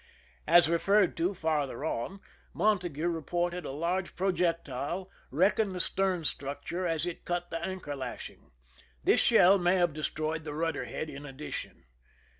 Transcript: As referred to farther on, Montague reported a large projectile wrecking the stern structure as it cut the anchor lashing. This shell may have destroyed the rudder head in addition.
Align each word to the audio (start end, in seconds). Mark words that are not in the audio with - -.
As 0.47 0.67
referred 0.67 1.15
to 1.17 1.35
farther 1.35 1.85
on, 1.85 2.21
Montague 2.55 3.07
reported 3.07 3.65
a 3.65 3.69
large 3.71 4.15
projectile 4.15 5.11
wrecking 5.29 5.73
the 5.73 5.79
stern 5.79 6.25
structure 6.25 6.87
as 6.87 7.05
it 7.05 7.23
cut 7.23 7.51
the 7.51 7.63
anchor 7.63 7.95
lashing. 7.95 8.49
This 9.03 9.19
shell 9.19 9.59
may 9.59 9.75
have 9.75 9.93
destroyed 9.93 10.43
the 10.43 10.55
rudder 10.55 10.85
head 10.85 11.07
in 11.07 11.23
addition. 11.27 11.85